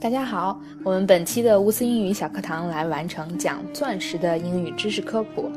[0.00, 5.48] 大家好，我们本期的乌斯英语小课堂来完成讲钻石的英语知识科普。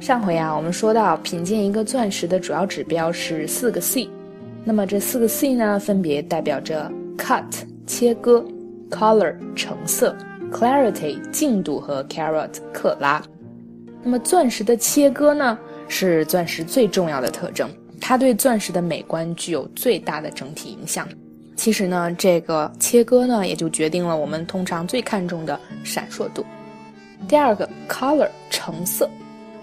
[0.00, 4.08] 上回啊，我们说到品鉴一个钻石的主要指标是四个 C，
[4.64, 7.44] 那么这四个 C 呢，分别代表着 cut
[7.86, 8.44] 切割、
[8.90, 10.16] color 成色、
[10.50, 13.22] clarity 净度和 carat 克拉。
[14.02, 15.56] 那么钻石的切割呢，
[15.86, 17.70] 是钻石最重要的特征，
[18.00, 21.06] 它对钻石的美观具有最大的整体影响。
[21.62, 26.44] 其实呢，这个切割呢，也就决定了我们通常最看重的闪烁度。
[27.28, 29.08] 第二个 color 成色，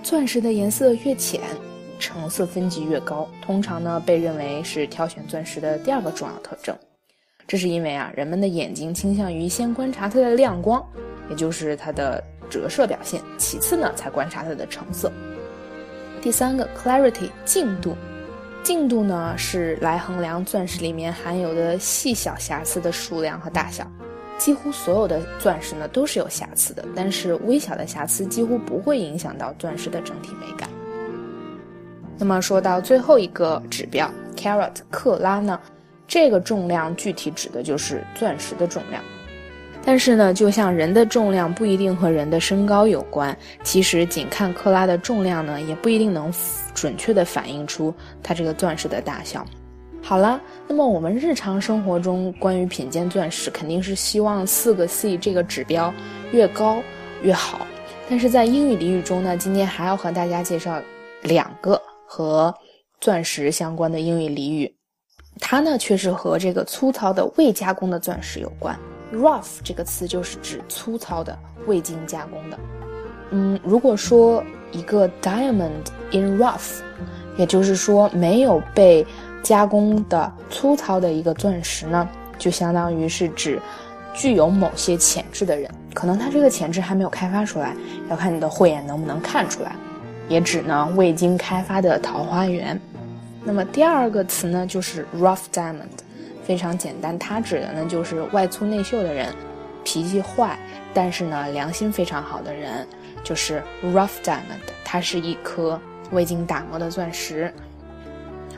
[0.01, 1.41] 钻石的颜色越浅，
[1.99, 6.73] 成色分级越高，通常呢被认为是挑选钻石的第二个重要特征。
[7.45, 10.81] 这是因为啊，人们的眼睛倾向于先观察它的亮光，
[11.29, 15.11] 也就是它的折射表现，其次呢才观察它的成色。
[16.21, 17.93] 第三个 clarity 净度。
[18.63, 23.85] 净度呢，是来衡量钻石里面含有的细小瑕疵的数量和大小。
[24.37, 30.69] 几乎所有的钻石呢都是有瑕疵的，但是微小的瑕疵几乎不会影响到钻石的整体美感。
[32.17, 35.59] 那么说到最后一个指标 carat 克拉呢，
[36.07, 39.03] 这个重量具体指的就是钻石的重量。
[39.89, 46.31] 但是呢，就像人的重量不一定和人的身高有关，其实仅看克拉的重量呢，也不一定能
[46.75, 49.43] 准确的反映出它这个钻石的大小。
[49.99, 55.91] 好了，那么我们日常生活中关于品鉴钻石，肯定是希望四个 C 这个指标
[56.31, 56.83] 越高
[57.23, 57.65] 越好。
[58.07, 60.79] 但是在英语俚语中呢，今天还要和大家介绍
[61.23, 62.53] 两个和
[63.01, 64.71] 钻石相关的英语俚语，
[65.39, 68.77] 它呢却是和这个粗糙的未加工的钻石有关。
[69.13, 72.59] Rough 这个词就是指粗糙的、未经加工的。
[73.31, 75.69] 嗯，如果说一个 diamond
[76.11, 76.81] in rough，
[77.37, 79.05] 也就是说没有被
[79.41, 83.59] 加工的粗糙的一个钻石呢，就相当于是指
[84.13, 87.75] 具有某些潜质的人，可能他这个潜质还没有开发出来，
[88.09, 89.75] 要看你的慧眼能不能看出来。
[90.27, 92.79] 也指呢未经开发的桃花源。
[93.43, 95.87] 那么第二个词呢，就是 rough diamond。
[96.49, 99.31] 非常简单，它指的呢就是外粗内秀的人，
[99.83, 100.57] 脾气坏，
[100.95, 102.87] 但是呢良心非常好的人，
[103.23, 104.57] 就是 rough diamond。
[104.83, 107.53] 它是一颗未经打磨的钻石。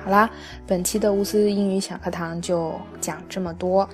[0.06, 0.30] 好啦，
[0.66, 3.86] 本期的乌斯英语小课堂就讲这么多，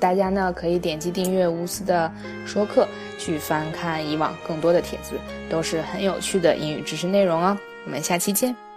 [0.00, 2.10] 大家呢可以点击订阅乌斯的
[2.46, 2.88] 说课，
[3.18, 5.16] 去翻看以往更多的帖子，
[5.50, 7.54] 都是很有趣的英语知识内容哦。
[7.84, 8.67] 我们下期见。